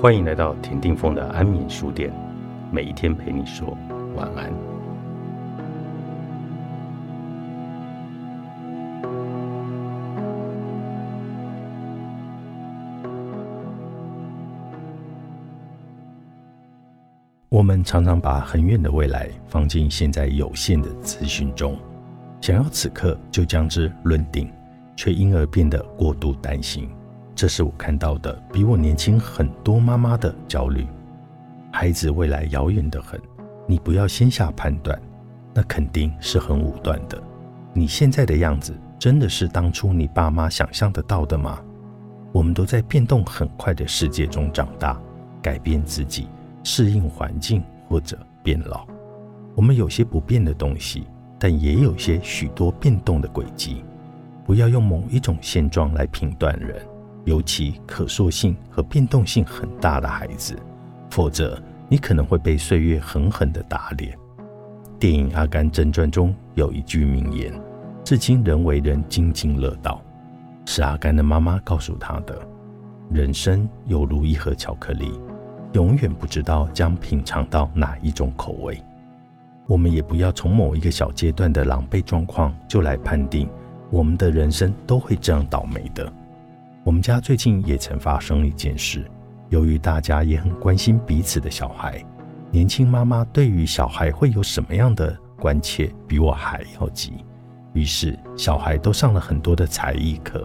[0.00, 2.10] 欢迎来到田定峰的安眠书店，
[2.72, 3.76] 每一天陪你说
[4.16, 4.50] 晚安。
[17.50, 21.78] 我们常常把很远的未来放进现在有限的资讯中，
[22.40, 24.50] 想要此刻就将之论定，
[24.96, 26.88] 却因而变得过度担心。
[27.40, 30.86] 这是我看到的比我年轻很多妈妈的焦虑。
[31.72, 33.18] 孩子未来遥远得很，
[33.66, 35.00] 你不要先下判断，
[35.54, 37.18] 那肯定是很武断的。
[37.72, 41.58] 你现在的样子，真的是当初你爸妈想象得到的吗？
[42.30, 45.00] 我们都在变动很快的世界中长大，
[45.40, 46.28] 改变自己，
[46.62, 48.86] 适应环境或者变老。
[49.54, 51.06] 我们有些不变的东西，
[51.38, 53.82] 但也有些许多变动的轨迹。
[54.44, 56.76] 不要用某一种现状来评断人。
[57.24, 60.56] 尤其可塑性和变动性很大的孩子，
[61.10, 64.16] 否则你可能会被岁月狠狠地打脸。
[64.98, 67.52] 电影《阿甘正传》中有一句名言，
[68.04, 70.02] 至今仍为人津津乐道，
[70.66, 72.38] 是阿甘的妈妈告诉他的
[73.10, 75.18] ：“人生犹如一盒巧克力，
[75.72, 78.82] 永远不知道将品尝到哪一种口味。”
[79.66, 83.48] 我们也不要从某一个小阶段的狼狈状况就来判定
[83.88, 86.12] 我们的人生都会这样倒霉的。
[86.90, 89.08] 我们家最近也曾发生一件事，
[89.48, 92.04] 由于大家也很关心彼此的小孩，
[92.50, 97.24] 年轻妈妈对于小孩会有什么样的关切，比我还要急。
[97.74, 100.44] 于是小孩都上了很多的才艺课。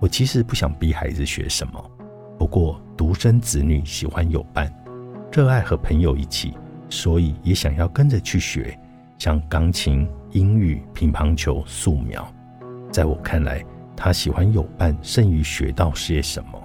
[0.00, 1.90] 我其实不想逼孩子学什么，
[2.38, 4.72] 不过独生子女喜欢有伴，
[5.30, 6.54] 热爱和朋友一起，
[6.88, 8.80] 所以也想要跟着去学，
[9.18, 12.26] 像钢琴、英语、乒乓球、素描。
[12.90, 13.62] 在我看来。
[13.96, 16.62] 他喜欢有伴，胜于学到些什么。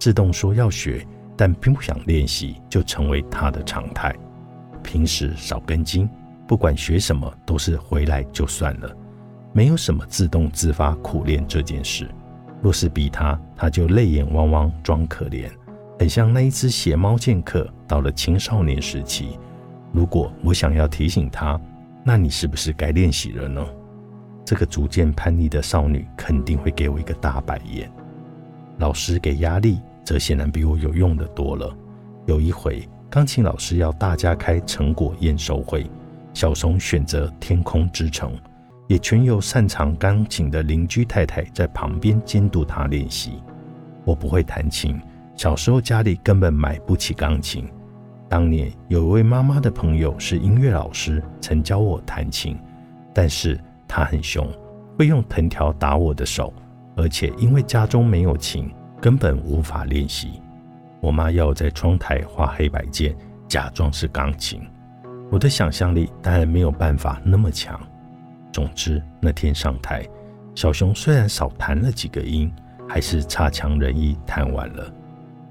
[0.00, 1.06] 自动说要学，
[1.36, 4.14] 但并不想练习，就成为他的常态。
[4.82, 6.08] 平时少根筋，
[6.46, 8.96] 不管学什么都是回来就算了，
[9.52, 12.08] 没有什么自动自发苦练这件事。
[12.60, 15.50] 若是逼他，他就泪眼汪汪装可怜，
[15.98, 17.68] 很像那一只邪猫剑客。
[17.86, 19.38] 到了青少年时期，
[19.92, 21.60] 如果我想要提醒他，
[22.02, 23.64] 那你是不是该练习了呢？
[24.44, 27.90] 这个逐渐叛逆的少女肯定会给我一个大白眼。
[28.78, 31.74] 老师给压力，则显然比我有用的多了。
[32.26, 35.86] 有一回，钢琴老师要大家开成果验收会，
[36.34, 38.32] 小松选择《天空之城》，
[38.86, 43.42] 也全由擅长钢琴的邻居太太在旁边监督他练习。
[44.04, 45.00] 我不会弹琴，
[45.36, 47.66] 小时候家里根本买不起钢琴。
[48.28, 52.58] 当年有一位妈妈的朋友是音乐老师，曾教我弹琴，
[53.14, 53.58] 但是。
[53.96, 54.44] 他很凶，
[54.98, 56.52] 会用藤条打我的手，
[56.96, 58.68] 而且因为家中没有琴，
[59.00, 60.42] 根本无法练习。
[61.00, 63.16] 我妈要我在窗台画黑白键，
[63.46, 64.60] 假装是钢琴。
[65.30, 67.80] 我的想象力当然没有办法那么强。
[68.52, 70.04] 总之，那天上台，
[70.56, 72.52] 小熊虽然少弹了几个音，
[72.88, 74.92] 还是差强人意弹完了。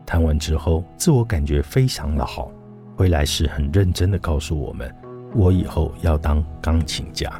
[0.05, 2.51] 弹完之后，自我感觉非常的好。
[2.97, 4.93] 回来时很认真的告诉我们，
[5.33, 7.31] 我以后要当钢琴家。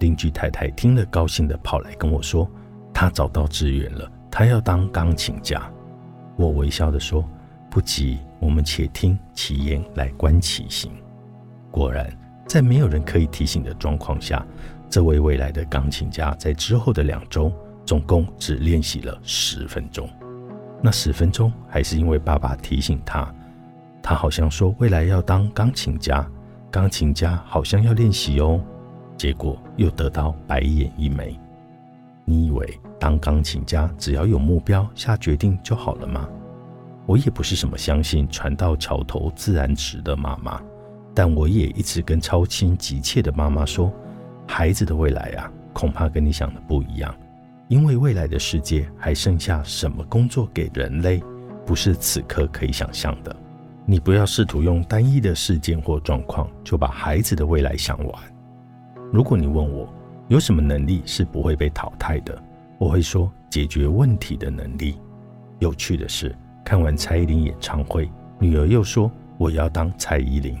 [0.00, 2.48] 邻居太太听了，高兴地跑来跟我说
[2.92, 5.62] ：“她找到资源了，她要当钢琴家。”
[6.36, 7.26] 我微笑地说
[7.70, 10.92] ：“不急，我们且听其言来观其行。”
[11.72, 12.10] 果然，
[12.46, 14.46] 在没有人可以提醒的状况下，
[14.88, 17.52] 这位未来的钢琴家在之后的两周，
[17.84, 20.08] 总共只练习了十分钟。
[20.82, 23.34] 那十分钟还是因为爸爸提醒他，
[24.02, 26.26] 他好像说未来要当钢琴家，
[26.70, 28.60] 钢琴家好像要练习哦。
[29.16, 31.38] 结果又得到白眼一枚。
[32.24, 36.28] 你以为当钢琴家只要有目标下决定就好了吗？
[37.06, 40.60] 我也不是什么相信船到桥头自然直的妈妈，
[41.14, 43.92] 但我也一直跟超亲急切的妈妈说，
[44.46, 47.14] 孩子的未来啊，恐怕跟你想的不一样，
[47.68, 51.22] 因为未来的世界还剩下什么工作给人类，
[51.64, 53.34] 不是此刻可以想象的。
[53.84, 58.35] 你不要试图用单一的事件或状况就把孩子的未来想完。
[59.16, 59.88] 如果你问我
[60.28, 62.38] 有什么能力是不会被淘汰的，
[62.76, 65.00] 我会说解决问题的能力。
[65.58, 70.54] 有趣的是，看完蔡依林演唱会，女儿又说我要当蔡依林。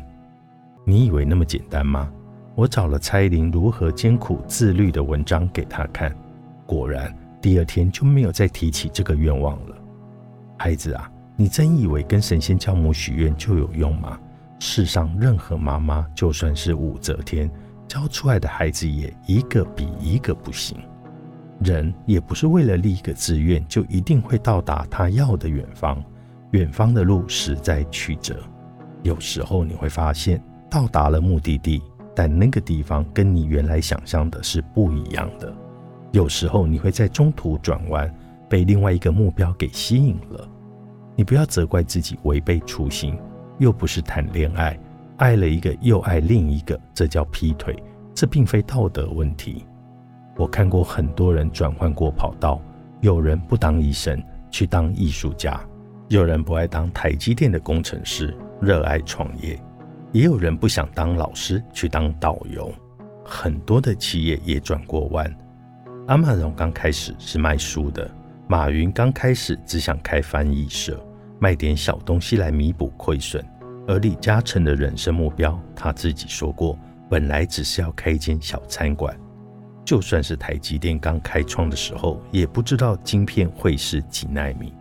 [0.86, 2.10] 你以为那么简单吗？
[2.54, 6.10] 我找了蔡依林如何艰苦自律的文章给她看，
[6.64, 9.76] 果然第二天就没有再提起这个愿望了。
[10.56, 14.18] 孩子啊，你真以为跟神仙教母许愿就有用吗？
[14.58, 17.50] 世上任何妈妈，就算是武则天。
[17.86, 20.76] 教出来的孩子也一个比一个不行。
[21.60, 26.02] 人也不是为了立一个志愿就一定会到达他要的远方。
[26.52, 28.38] 远方的路实在曲折。
[29.02, 31.82] 有时候你会发现，到达了目的地，
[32.14, 35.52] 但那个地方跟你原来想象的是不一样的。
[36.12, 38.12] 有时候你会在中途转弯，
[38.48, 40.48] 被另外一个目标给吸引了。
[41.14, 43.18] 你不要责怪自己违背初心，
[43.58, 44.78] 又不是谈恋爱，
[45.18, 47.74] 爱了一个又爱另一个，这叫劈腿，
[48.14, 49.64] 这并非道德问题。
[50.36, 52.60] 我看过很多人转换过跑道，
[53.00, 55.58] 有人不当医生去当艺术家，
[56.08, 59.58] 有人不爱当台积电的工程师，热爱创业，
[60.12, 62.70] 也有人不想当老师去当导游。
[63.24, 65.34] 很多的企业也转过弯。
[66.08, 68.08] 阿马荣刚开始是卖书的。
[68.46, 71.02] 马云刚开始只想开翻译社，
[71.40, 73.44] 卖点小东西来弥补亏损。
[73.86, 76.78] 而李嘉诚的人生目标，他自己说过，
[77.08, 79.16] 本来只是要开一间小餐馆。
[79.84, 84.74] 就算是台积电刚开创的时候，也不知道晶片会是几纳米。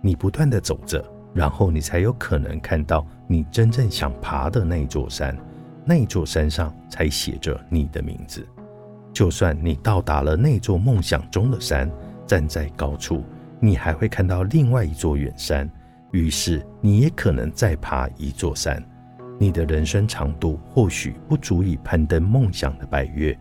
[0.00, 1.02] 你不断的走着，
[1.32, 5.36] 然后你才有可能看到你真正想爬的那座山，
[5.84, 8.46] 那座山上才写着你的名字。
[9.12, 11.90] 就算你到达了那座梦想中的山。
[12.26, 13.22] 站在高处，
[13.60, 15.70] 你还会看到另外一座远山，
[16.14, 18.80] 于是你也可能再爬一座山。
[19.36, 23.36] 你的人生长度或许不足以攀登梦想的百岳，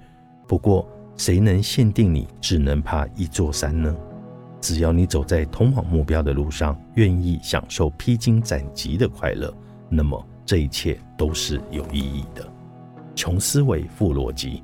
[0.48, 3.96] 不过谁能限定你只能爬一座山呢？
[4.60, 9.54] 只要你走在通往目标的路上，愿意享受披荆斩棘的快乐，
[9.88, 12.44] 那么这一切都是有意义的。
[13.14, 14.64] 穷思维，富逻辑，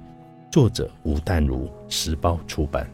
[0.51, 2.89] 作者吴淡如，时报出版。